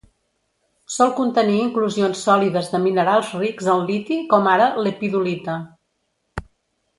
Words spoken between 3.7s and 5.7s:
en liti com ara lepidolita.